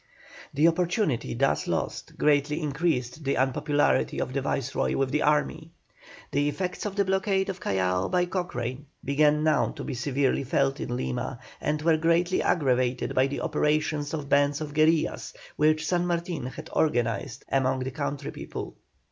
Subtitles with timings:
[0.51, 5.69] The opportunity thus lost greatly increased the unpopularity of the Viceroy with the army.
[6.31, 10.79] The effects of the blockade of Callao by Cochrane began now to be severely felt
[10.79, 16.07] in Lima, and were greatly aggravated by the operations of bands of guerillas which San
[16.07, 18.75] Martin had organized among the country people.